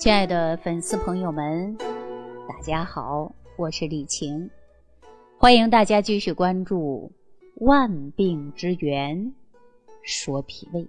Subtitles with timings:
[0.00, 1.76] 亲爱的粉丝朋友们，
[2.48, 4.48] 大家好，我是李晴，
[5.36, 7.12] 欢迎大家继续关注
[7.66, 9.34] 《万病之源
[10.02, 10.80] 说脾胃》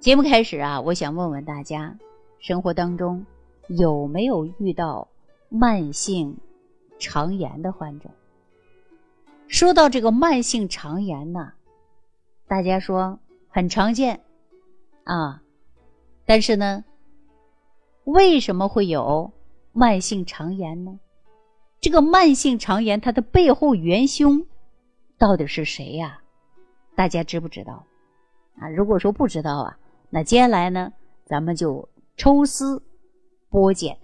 [0.00, 0.22] 节目。
[0.22, 1.96] 开始啊，我想问问大家，
[2.40, 3.24] 生活当中
[3.68, 5.08] 有没有遇到
[5.48, 6.36] 慢性
[6.98, 8.10] 肠炎的患者？
[9.48, 11.54] 说到这个慢性肠炎呢，
[12.46, 13.18] 大家说
[13.48, 14.20] 很常见
[15.04, 15.42] 啊，
[16.26, 16.84] 但是呢？
[18.04, 19.32] 为什么会有
[19.72, 20.98] 慢性肠炎呢？
[21.80, 24.46] 这个慢性肠炎它的背后元凶
[25.16, 26.20] 到底是谁呀？
[26.94, 27.84] 大家知不知道？
[28.58, 29.78] 啊，如果说不知道啊，
[30.10, 30.92] 那接下来呢，
[31.24, 32.82] 咱们就抽丝
[33.50, 33.96] 剥茧，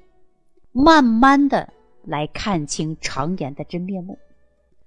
[0.72, 1.72] 慢慢的
[2.04, 4.18] 来看清肠炎的真面目。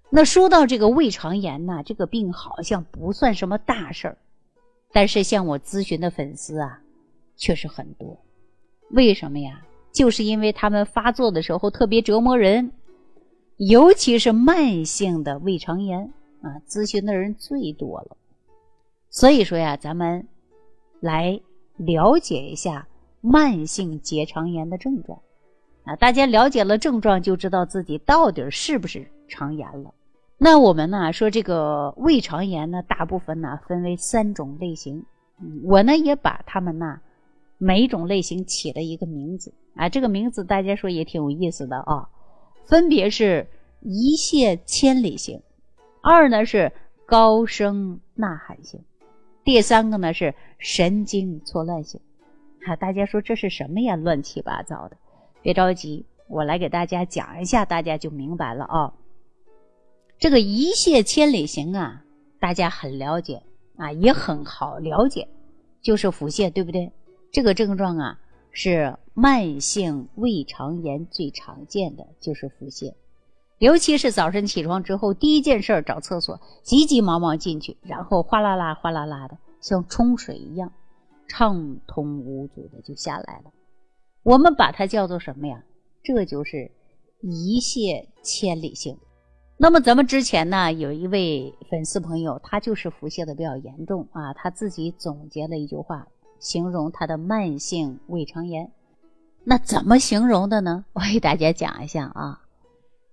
[0.10, 4.18] 那说到这个胃肠炎呢，这个病好像不算什么大事儿，
[4.92, 6.82] 但是向我咨询的粉丝啊，
[7.36, 8.18] 确实很多。
[8.92, 9.62] 为什么呀？
[9.92, 12.72] 就是因为他们发作的时候特别折磨人，
[13.58, 18.16] 尤其是慢性的胃肠炎啊，咨询的人最多了。
[19.10, 20.28] 所以说呀，咱们
[21.00, 21.42] 来
[21.76, 22.88] 了解一下
[23.20, 25.20] 慢性结肠炎的症状
[25.84, 25.96] 啊。
[25.96, 29.94] 大家了解了症状，就知道自己到底是不是肠炎了。
[30.38, 35.04] 那我们呢说这个胃肠炎呢，大部分呢分为三种类型，
[35.64, 37.02] 我呢也把它们呢。
[37.60, 42.10] 每一种类型起了一个名字啊，这个名字大家说也挺有意思的啊，
[42.66, 43.46] 分别是
[43.82, 45.42] 一泻千里型，
[46.02, 46.72] 二呢是
[47.06, 48.80] 高声呐喊型，
[49.44, 52.00] 第三个呢是神经错乱型。
[52.66, 53.98] 啊，大家说这是什么呀？
[53.98, 54.98] 乱七八糟的，
[55.42, 58.94] 别着急，我来给大家讲一下，大家就明白了啊。
[60.18, 62.04] 这个一泻千里型啊，
[62.40, 63.44] 大家很了解
[63.76, 65.28] 啊，也很好了解，
[65.82, 66.92] 就是腹泻，对不对？
[67.32, 68.20] 这个症状啊，
[68.52, 72.94] 是慢性胃肠炎最常见的就是腹泻，
[73.60, 80.72] 尤其是早晨起床之后，第一件事找厕所，急急忙忙进去，然后哗啦啦、哗啦啦的，像冲水一样，
[81.28, 83.52] 畅通无阻的就下来了。
[84.24, 85.64] 我们把它叫做什么呀？
[86.04, 86.72] 这就是
[87.22, 88.98] 一泻千里型。
[89.58, 96.08] 那么咱们之前呢，有一位粉丝朋友，他就是腹泻的比较严重啊，他自己总结了一句话。
[96.40, 98.72] 形容他的慢性胃肠炎，
[99.44, 100.86] 那怎么形容的呢？
[100.94, 102.42] 我给大家讲一下啊，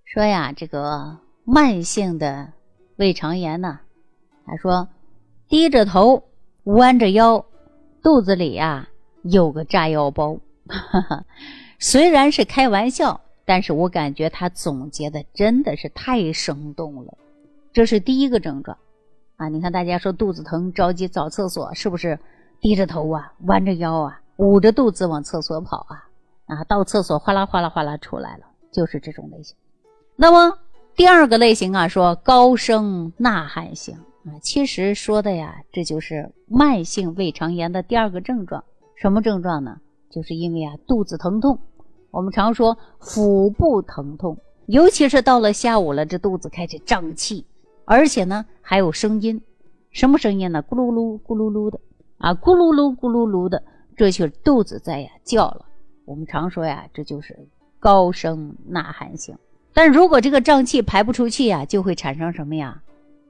[0.05, 2.53] 说呀，这个慢性的
[2.95, 3.79] 胃肠炎呢，
[4.45, 4.87] 他说
[5.49, 6.23] 低着头，
[6.63, 7.45] 弯着腰，
[8.01, 8.87] 肚子里呀
[9.23, 10.39] 有个炸药包。
[11.79, 17.17] 虽然是开玩笑，但是我感觉他总结的真的是太生动了。
[17.73, 18.77] 这是第一个症状
[19.35, 22.17] 啊，你看大家说肚子疼，着急找厕所，是不是？
[22.59, 26.07] 低着头啊，弯着腰啊，捂着肚子往厕所跑啊，
[26.45, 29.55] 啊，到厕所哗啦哗啦哗啦出来了，就是这种类型。
[30.15, 30.57] 那么
[30.95, 38.63] 第二个类型啊，说高声呐喊型啊，其实说的呀，这就是慢性胃肠炎的第二个症状。
[38.95, 39.79] 什么症状呢？
[40.09, 41.59] 就是因为啊肚子疼痛，
[42.09, 47.45] 我们常说腹部疼痛，尤其是到了下午了，这肚子开始胀气，
[47.85, 49.39] 而且呢还有声音，
[49.91, 50.63] 什么声音呢？
[50.63, 51.79] 咕噜噜咕噜噜的。
[52.17, 53.63] 啊，咕噜噜咕噜噜的，
[53.95, 55.65] 这就是肚子在呀叫了。
[56.05, 57.47] 我们常说呀，这就是
[57.79, 59.37] 高声呐喊型。
[59.73, 62.81] 但如果这个胀气排不出去呀，就会产生什么呀？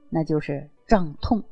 [0.08, 1.42] 那就是胀痛，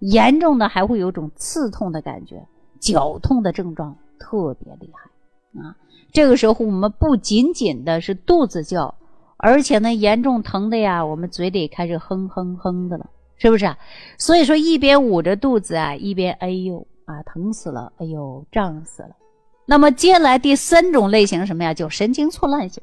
[0.00, 2.44] 严重的还会有种刺痛的感觉，
[2.80, 5.76] 绞痛的症状特别厉害啊。
[6.10, 8.96] 这个时候我们不仅仅的是肚子叫，
[9.36, 13.08] 而且呢严重疼的呀，我们嘴里开始哼哼哼的了。
[13.42, 13.76] 是不是啊？
[14.18, 19.16] 所以说一边捂着肚子啊，一边哎呦啊，疼死了，哎呦胀死了。
[19.66, 21.74] 那么接下来第三种类型什么呀？
[21.74, 22.80] 叫神经错乱型。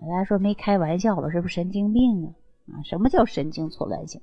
[0.00, 1.28] 大家说没开玩笑吧？
[1.28, 2.30] 是不是神经病啊？
[2.72, 4.20] 啊，什么叫神经错乱型？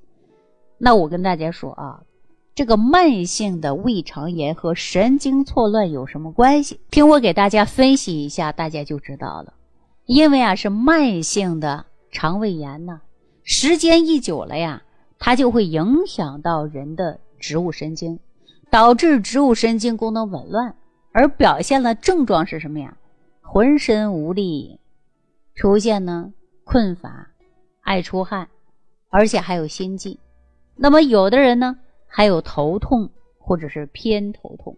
[0.78, 2.00] 那我跟大家说啊，
[2.54, 6.80] 这个慢性的胃肠炎和神经错乱有什么关系？
[6.90, 9.52] 听我给大家分析一下，大家就知道了。
[10.06, 13.02] 因为啊，是慢性的肠胃炎呢，
[13.44, 14.82] 时间一久了呀。
[15.18, 18.20] 它就会影响到人的植物神经，
[18.70, 20.76] 导致植物神经功能紊乱，
[21.12, 22.96] 而表现了症状是什么呀？
[23.42, 24.78] 浑身无力，
[25.54, 26.32] 出现呢
[26.64, 27.28] 困乏、
[27.80, 28.48] 爱出汗，
[29.08, 30.18] 而且还有心悸。
[30.76, 34.76] 那么有的人呢还有头痛或者是偏头痛，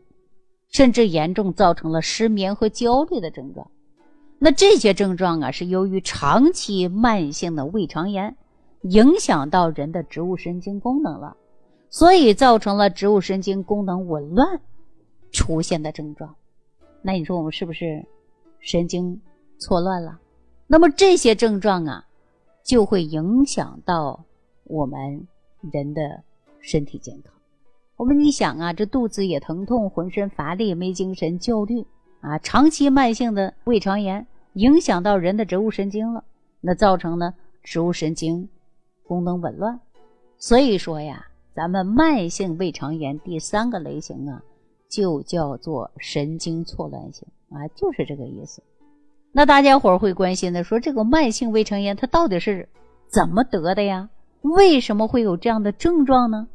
[0.70, 3.70] 甚至严重造成了失眠和焦虑的症状。
[4.38, 8.36] 那这些症状啊是由于长期慢性的胃肠炎。
[8.82, 11.36] 影响到人的植物神经功能了，
[11.90, 14.60] 所以造成了植物神经功能紊乱
[15.32, 16.34] 出现的症状。
[17.02, 18.04] 那你说我们是不是
[18.60, 19.20] 神经
[19.58, 20.18] 错乱了。
[20.66, 22.06] 那么这些症状啊，
[22.62, 24.24] 就会影响到
[24.64, 25.26] 我们
[25.72, 26.22] 人的
[26.60, 27.32] 身体健康。
[27.96, 31.84] 我们你想啊，这肚子也疼痛，浑身乏力，没精神，焦虑
[32.20, 36.24] 啊，长期慢性的胃肠炎，影响到人的植物神经了，
[36.60, 38.48] 那造成呢植物神经
[39.10, 39.80] 功能紊乱。
[40.38, 44.40] 所以说呀，咱们慢性胃肠炎第三个类型啊，
[44.88, 48.62] 就叫做神经错乱型啊，就是这个意思。
[49.32, 52.68] 那大家伙儿会关心的说，这个慢性胃肠炎它到底是
[53.08, 54.10] 怎么得的呀？
[54.42, 56.46] 为什么会有这样的症状呢？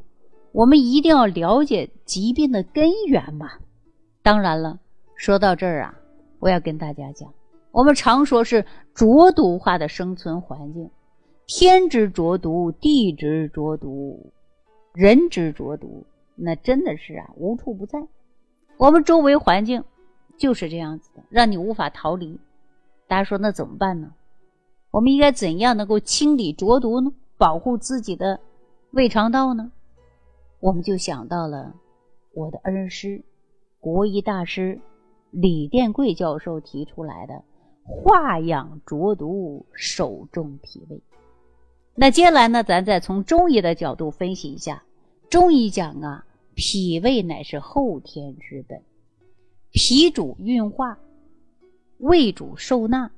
[0.52, 3.50] 我们一定要了解疾病的根源嘛。
[4.22, 4.78] 当然了，
[5.14, 5.94] 说到这儿啊，
[6.38, 7.34] 我要跟大家讲，
[7.70, 8.64] 我们常说是
[8.94, 10.90] 浊毒化的生存环境，
[11.46, 14.32] 天之浊毒，地之浊毒，
[14.92, 16.04] 人之浊毒，
[16.34, 18.04] 那真的是啊无处不在。
[18.76, 19.84] 我们周围环境
[20.36, 22.40] 就是这样子的，让你无法逃离。
[23.06, 24.12] 大家说那怎么办呢？
[24.90, 27.12] 我们应该怎样能够清理浊毒呢？
[27.38, 28.40] 保护自己的
[28.90, 29.70] 胃肠道呢？
[30.58, 31.72] 我们就想到了
[32.34, 33.22] 我的恩师、
[33.78, 34.80] 国医大师
[35.30, 37.44] 李殿贵教授提出来的
[37.86, 41.00] “化养浊毒，守重脾胃”。
[41.98, 44.82] 那接下来呢，咱再从中医的角度分析一下。
[45.30, 48.82] 中医讲啊，脾胃乃是后天之本，
[49.72, 50.98] 脾主运化。
[51.98, 53.10] 胃主受纳，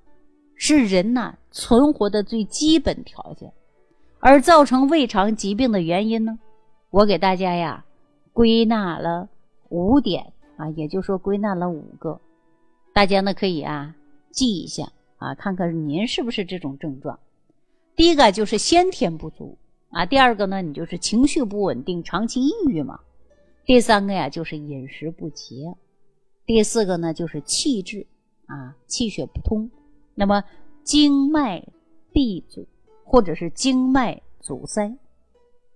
[0.54, 3.52] 是人呐存活的最基本条件。
[4.20, 6.38] 而造成胃肠疾病的原因呢，
[6.90, 7.84] 我给大家呀
[8.32, 9.28] 归纳了
[9.70, 12.20] 五点啊，也就是说归纳了五个，
[12.92, 13.96] 大家呢可以啊
[14.30, 17.18] 记一下啊，看看您是不是这种症状。
[17.98, 19.58] 第一个就是先天不足
[19.90, 23.00] 啊，第二个呢你就是情绪不稳定，长期抑郁嘛。
[23.66, 25.74] 第三个呀就是饮食不节，
[26.46, 28.06] 第四个呢就是气滞。
[28.46, 29.70] 啊，气血不通，
[30.14, 30.42] 那么
[30.82, 31.62] 经脉
[32.14, 32.66] 闭阻，
[33.04, 34.96] 或者是经脉阻塞，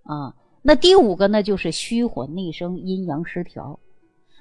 [0.04, 3.78] 啊，那第五个呢就是虚火内生，阴阳失调。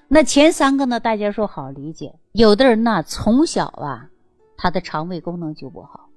[0.07, 2.13] 那前三个呢，大家说好理解。
[2.31, 4.09] 有的人呢从小啊，
[4.55, 6.09] 他的肠胃功能就不好；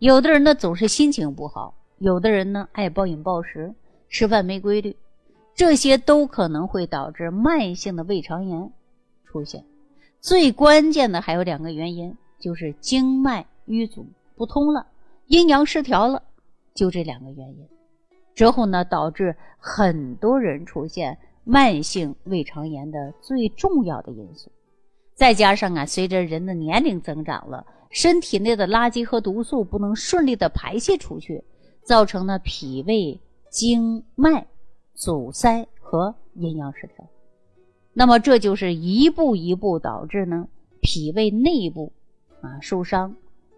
[0.00, 3.74] 有的人呢总是心情不好；有的人呢爱暴饮暴食，
[4.08, 4.96] 吃饭没规律，
[5.54, 8.72] 这些都可能会导致慢性的胃肠炎
[9.26, 9.62] 出现。
[10.18, 14.06] 最关键的还有两个原因，就是经脉淤阻
[14.36, 14.86] 不通了，
[15.26, 16.22] 阴阳失调了，
[16.72, 17.68] 就这两个原因。
[18.34, 24.50] 之后呢，导致很多人出现慢性胃肠炎的最重要的因素。
[25.20, 31.44] 再加上啊，随着人的年龄增长了，身体内的垃圾和毒素不能顺利的排泄出去，
[31.82, 33.20] 造成了脾胃
[33.50, 34.46] 经脉
[34.94, 37.06] 阻塞和阴阳失调。
[37.92, 40.48] 那么这就是一步一步导致呢
[40.80, 41.92] 脾胃内部
[42.40, 43.14] 啊受伤，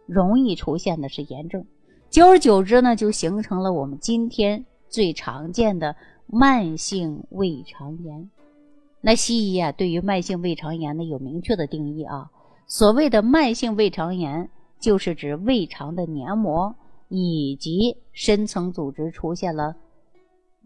[0.06, 1.64] 容易出现的是炎症，
[2.11, 5.94] 久而久之呢就形成了我们今天最常见的
[6.26, 8.29] 慢性胃肠炎。
[9.02, 12.31] 那西医啊对于慢性胃肠炎呢有明确的定义啊，
[12.66, 14.49] 所谓的慢性胃肠炎
[14.81, 16.75] 就是指胃肠的黏膜
[17.08, 19.76] 以及深层组织出现了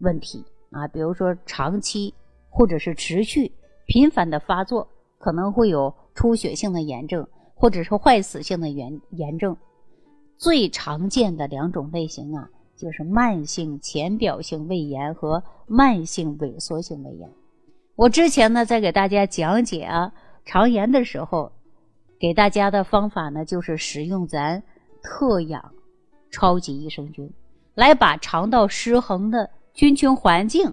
[0.01, 2.15] 问题啊，比如说长期
[2.49, 3.51] 或者是持续。
[3.89, 7.25] 频繁的发作可能会有出血性的炎症，
[7.55, 9.57] 或者是坏死性的炎炎症。
[10.37, 17.31] 最常见的两种类型啊，就是慢性浅表性胃炎和慢性萎缩性胃炎。
[17.97, 20.13] 我之前呢，在给大家讲解啊
[20.45, 21.51] 肠炎的时候，
[22.21, 24.63] 给大家的方法呢，就是使用咱
[25.03, 25.73] 特养
[26.31, 27.33] 超级益生菌，
[27.75, 30.73] 来把肠道失衡的菌群环境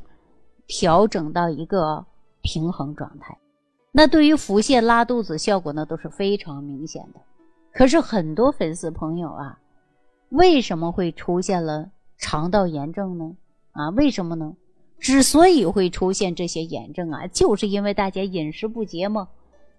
[0.67, 2.05] 调整到一个。
[2.45, 3.37] 平衡状态，
[3.93, 7.21] 那对于腹泻、拉肚子效果呢都是非常明显的。
[7.71, 9.59] 可是很多粉丝朋友啊，
[10.27, 13.37] 为什么会出现了肠道炎症呢？
[13.71, 14.57] 啊，为什么呢？
[15.03, 19.27] 之所以会出现这些炎症啊，就是因为大家饮食不节嘛。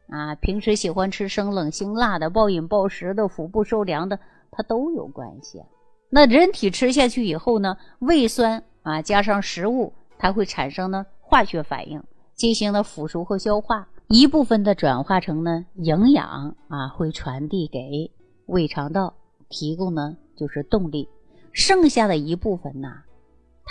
[0.07, 4.19] 啊，平时喜欢吃生冷辛辣的、暴饮暴食的、腹部受凉的，
[4.50, 5.62] 它都有关系。
[6.11, 12.02] 那人体吃下去以后呢，胃酸啊加上食物，它会产生呢化学反应。
[12.35, 18.11] 进行了腐熟和消化，一部分的转化成呢营养啊，会传递给
[18.45, 19.14] 胃肠道，
[19.49, 21.09] 提供呢就是动力。
[21.52, 22.88] 剩下的一部分呢，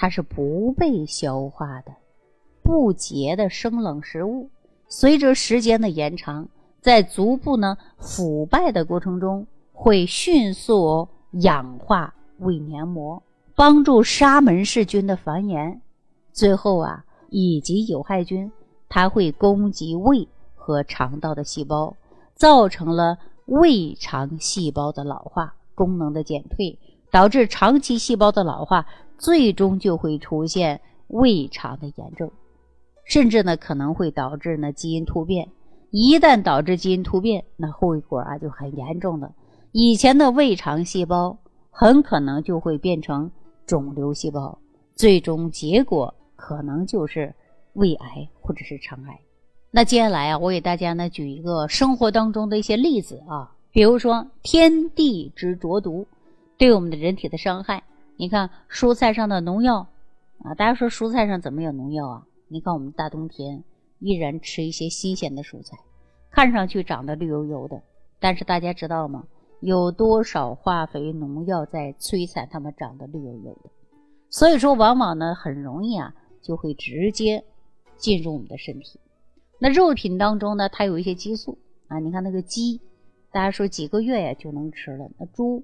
[0.04, 1.94] 它是不被消化的
[2.62, 4.50] 不洁的生冷食物，
[4.90, 6.46] 随着时间的延长，
[6.82, 13.24] 在逐步呢腐败的过程中，会迅速氧化胃黏膜，
[13.56, 15.80] 帮助沙门氏菌的繁衍，
[16.34, 17.06] 最后啊。
[17.30, 18.52] 以及有害菌，
[18.90, 21.96] 它会攻击胃和肠道的细胞，
[22.36, 26.78] 造成了胃肠细胞的老化，功能的减退，
[27.10, 28.86] 导致长期细胞的老化，
[29.18, 32.30] 最终就会出现胃肠的炎症，
[33.06, 35.50] 甚至呢可能会导致呢基因突变。
[35.92, 39.32] 一旦导致基因突变，那后果啊就很严重了。
[39.72, 41.38] 以前的胃肠细胞
[41.70, 43.30] 很可能就会变成
[43.66, 44.58] 肿瘤细胞，
[44.96, 47.34] 最终结果可能就是
[47.74, 49.20] 胃癌或者是肠癌。
[49.70, 56.08] 那接下来啊，我给大家呢举一个生活当中的一些例子啊，比如说天地之浊毒
[56.58, 57.84] 对我们的人体的伤害。
[58.18, 59.88] 你看蔬菜上的农药
[60.44, 62.28] 啊，大家说蔬菜上怎么有农药啊？
[62.48, 63.64] 你看我们大冬天。
[64.06, 65.78] 依然吃一些新鲜的蔬菜，
[66.30, 67.82] 看上去长得绿油油的，
[68.20, 69.24] 但是大家知道吗？
[69.62, 73.70] 有多少化肥农药在摧残它们长得绿油油的？
[74.30, 77.46] 所以说，往往呢很容易啊就会直接
[77.96, 79.00] 进入我们的身体。
[79.58, 82.82] 那肉品当中呢，它有一些激素啊，你看那个鸡，
[83.32, 85.64] 大家说几个月呀就能吃了；那猪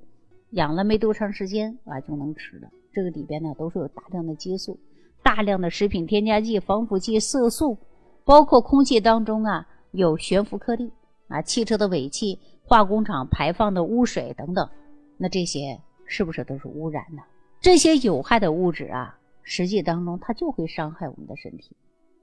[0.51, 2.69] 养了没多长时间啊就能吃了。
[2.91, 4.79] 这个里边呢都是有大量的激素、
[5.23, 7.77] 大量的食品添加剂、防腐剂、色素。
[8.25, 10.91] 包括空气当中啊有悬浮颗粒
[11.29, 14.69] 啊，汽车的尾气、化工厂排放的污水等等，
[15.17, 17.23] 那这些是不是都是污染呢？
[17.59, 21.75] 这些有害的物质啊，实际当中它就会伤害我们的身体。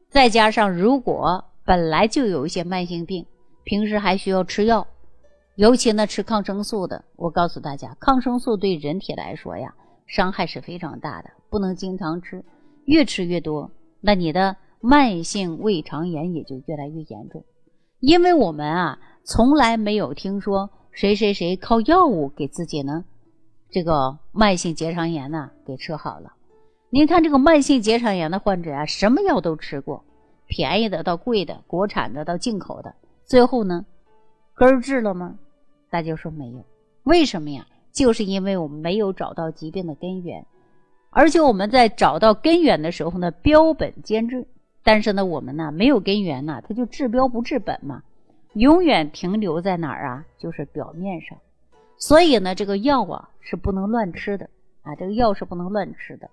[0.09, 3.27] 再加上如果本来就有一些慢性病，
[3.65, 4.87] 平时还需要吃药，
[5.57, 9.75] 尤其呢吃抗生素的，我告诉大家，抗生素对人体来说呀，
[10.07, 12.45] 伤害是非常大的，不能经常吃，
[12.85, 13.71] 越吃越多，
[14.01, 14.57] 那你的。
[14.79, 17.45] 慢性胃肠炎也就越来越严重，
[17.99, 23.05] 因为我们啊从来没有听说谁谁谁靠药物给自己呢
[23.71, 26.35] 这个慢性结肠炎呢给治好了。
[26.91, 30.05] 您看这个慢性结肠炎的患者啊，什么药都吃过，
[30.47, 32.95] 便宜的到贵的，国产的到进口的，
[33.25, 33.87] 最后呢
[34.55, 35.37] 根治了吗？
[35.91, 36.65] 大家说没有。
[37.05, 37.67] 为什么呀？
[37.93, 40.45] 就是因为我们没有找到疾病的根源，
[41.11, 44.47] 而且我们在找到根源的时候呢，标本兼治。
[44.83, 48.03] 但是呢，我们呢没有根源呢，它就治标不治本嘛，
[48.53, 50.25] 永远停留在哪儿啊？
[50.39, 51.39] 就是表面上。
[51.99, 54.49] 所以呢，这个药啊是不能乱吃的
[54.83, 56.29] 啊，这个药是不能乱吃的。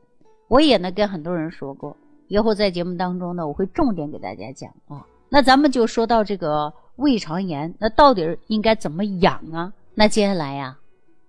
[0.49, 1.95] 我也呢跟很多人说过，
[2.27, 5.07] 以后在节目当中呢，我会重点给大家讲啊。
[5.29, 9.73] 那咱们就说到这个胃肠炎，那到底应该怎么养啊？
[9.95, 10.77] 那接下来呀，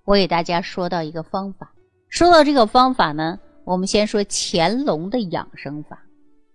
[0.04, 1.73] 我给大家说到一个方法。
[2.09, 6.00] 说到这个方法呢，我们先说乾隆的养生法。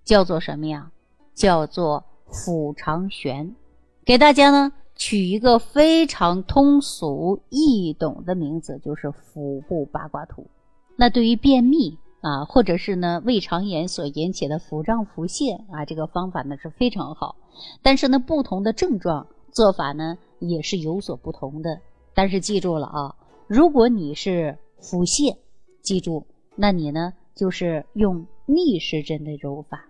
[0.05, 0.91] 叫做什么呀？
[1.35, 3.55] 叫做腹肠旋，
[4.03, 10.47] 给大家呢取一个非常通俗易懂的名字，就是腹部八卦图。
[10.95, 17.35] 那对于便秘啊，或者是呢胃肠炎所引起的腹胀腹泻啊，这个方法呢是非常好。
[17.81, 21.79] 但是呢，不同的症状做法呢也是有所不同的。
[22.13, 23.15] 但是记住了啊，
[23.47, 25.37] 如果你是腹泻，
[25.81, 29.85] 记住，那你呢就是用逆时针的揉法。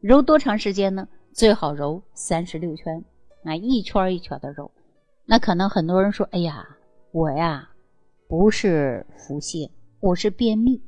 [0.00, 1.08] 揉多长时间呢？
[1.32, 3.04] 最好揉三十六圈，
[3.44, 4.70] 啊，一圈一圈的揉。
[5.26, 6.66] 那可能很多人说：“哎呀，
[7.12, 7.70] 我呀
[8.28, 9.70] 不是腹泻，
[10.00, 10.82] 我是便秘。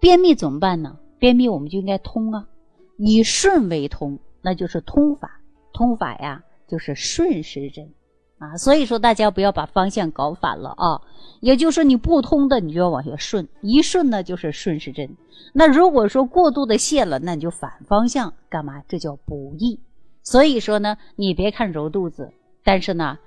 [0.00, 0.98] 便秘怎么办呢？
[1.18, 2.48] 便秘我们就应该通啊，
[2.96, 5.40] 以顺为通，那就是通法。
[5.72, 7.92] 通法呀，就是顺时针。”
[8.40, 11.02] 啊，所以说大家不要把方向搞反了啊！
[11.40, 15.14] 也就是说，你不通的，你就要往下顺，一顺呢就是顺时针。
[15.52, 18.82] 那如果说过度的泻了，那你就反方向干嘛？
[18.88, 19.78] 这叫补益。
[20.22, 22.32] 所以说呢，你别看揉肚子，
[22.64, 23.18] 但是呢，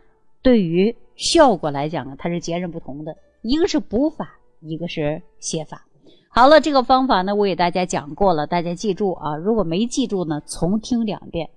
[0.42, 3.15] 对于效果来讲呢，它是截然不同的。
[3.44, 5.86] 一个是补法，一个是泻法。
[6.35, 9.35] 好了，这个方法呢，我给大家讲过了，大家记住啊。
[9.35, 11.51] 如果没记住呢，重听两遍。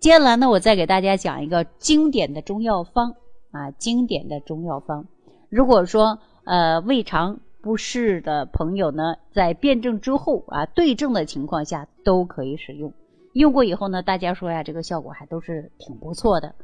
[0.00, 3.14] 接下来呢，我再给大家讲一个经典的中药方
[3.52, 5.06] 啊，经典的中药方。
[5.48, 12.92] 如果说呃胃肠不适的朋友呢，在辩证之后啊，对症的情况下都可以使用。
[13.32, 16.54] 用过以后呢，大家说呀，这个效果还都是挺不错的。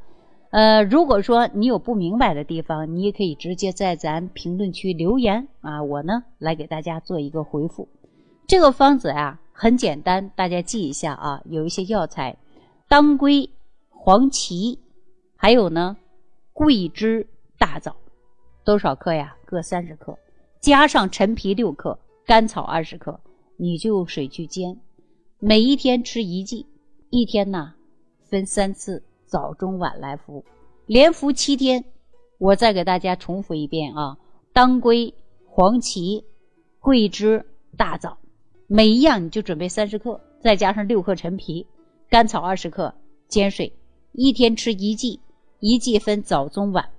[0.54, 7.88] 呃，如果说你有不明白的地方，你也可以直接在咱评论区留言啊，我呢来给大家做一个回复。
[8.46, 12.36] 这个方子呀很简单，大家记一下啊，有一些药材。
[12.86, 13.50] 当归、
[13.90, 14.78] 黄芪，
[15.34, 15.96] 还有呢，
[16.52, 17.26] 桂枝、
[17.58, 17.96] 大枣，
[18.64, 19.36] 多少克呀？
[19.44, 20.16] 各三十克，
[20.60, 23.18] 加上陈皮六克，甘草二十克，
[23.56, 24.78] 你就水去煎，
[25.40, 26.64] 每一天吃一剂，
[27.10, 27.74] 一天呢
[28.22, 30.44] 分三次，早中晚来服，
[30.86, 31.84] 连服七天。
[32.38, 34.18] 我再给大家重复一遍啊：
[34.52, 35.14] 当归、
[35.46, 36.24] 黄芪、
[36.80, 38.18] 桂枝、大枣，
[38.66, 41.66] 每一样你就准备三十克，再加上六克陈皮。
[42.10, 42.94] 甘草二十克，
[43.28, 43.72] 煎水，
[44.12, 45.20] 一天吃一剂，
[45.58, 46.90] 一剂分早中晚，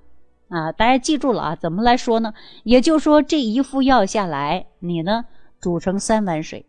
[0.49, 2.33] 啊，大家记住了啊，怎么来说呢？
[2.63, 5.25] 也就是说，这一副药下来，你呢
[5.61, 6.65] 煮成三碗水，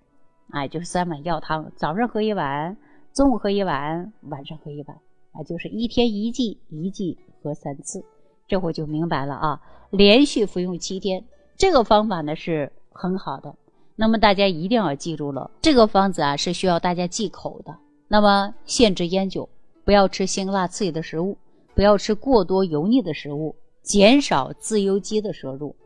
[0.51, 2.77] 哎，就是三碗药汤，早上喝一碗，
[3.15, 4.99] 中午喝一碗，晚上喝一碗，
[5.39, 8.05] 啊，就是一天一剂，一剂喝三次，
[8.49, 9.61] 这会就明白了啊。
[9.91, 11.25] 连续服用七天，
[11.57, 13.55] 这个方法呢是很好的。
[13.95, 17.77] 那么大家一定要记住了，这个方子啊是需要大家忌口的。
[18.09, 19.49] 那么限制烟酒，
[19.85, 21.37] 不要吃辛辣刺激的食物，
[21.75, 23.55] 不要吃过多油腻的食物。
[23.83, 25.77] 减少自由基的摄入，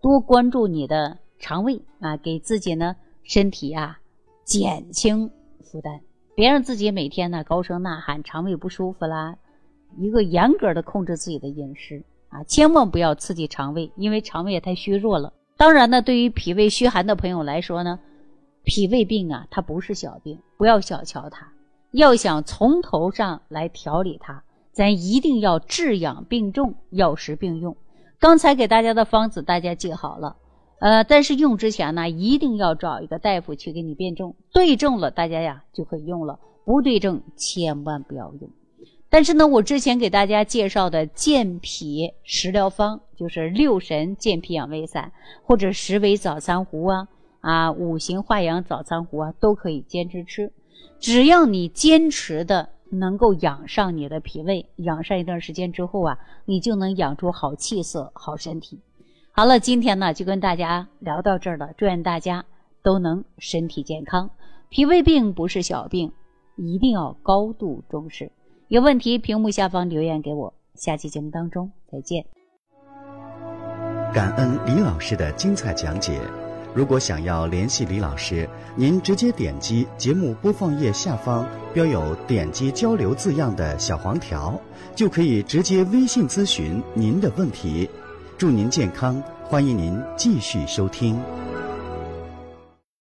[0.00, 3.98] 多关注你的肠胃啊，给自己呢身体啊
[4.44, 5.28] 减轻
[5.64, 6.00] 负担，
[6.38, 9.34] 别让自己每天呢高声呐喊，肠胃不舒服啦。
[9.96, 15.32] 一个严格的控制自己的饮食啊，千万不要刺激肠胃，因为肠胃也太虚弱了。
[15.56, 17.98] 当然呢，对于脾胃虚寒的朋友来说呢，
[18.62, 21.48] 脾胃病啊，它不是小病，不要小瞧它。
[21.90, 24.44] 要想从头上来调理它。
[24.70, 27.76] 咱一定要治养并重，药食并用。
[28.20, 30.36] 刚才给大家的方子，大家记好了。
[30.80, 38.50] 呃，但是用之前呢，一定要找一个大夫去给你辩证，对症了，大家呀就可以用了；不对症，千万不要用。
[39.10, 45.12] 但是呢，我之前给大家介绍的健脾食疗方，就是六神健脾养胃散，
[45.44, 47.08] 或者十味早餐糊啊，
[47.40, 50.52] 啊，五行化养早餐糊啊，都可以坚持吃。
[51.00, 52.70] 只要你坚持的。
[52.90, 58.80] 能够养上你的脾胃，养上一段时间之后啊，你就能养出好气色、好身体。
[59.38, 62.44] 好了，今天呢就跟大家聊到这儿了，祝愿大家
[62.82, 64.30] 都能身体健康。
[64.68, 66.10] 脾胃病不是小病，
[66.56, 68.32] 一定要高度重视。
[68.66, 70.52] 有问题，屏幕下方留言给我。
[70.74, 72.26] 下期节目当中再见。
[74.12, 76.20] 感恩李老师的精彩讲解。
[76.74, 84.60] 如果想要联系李老师，您直接点击节目播放页下方标有“点击交流”字样的小黄条，
[84.96, 87.88] 就可以直接微信咨询您的问题。
[88.38, 91.20] 祝您健康，欢迎您继续收听。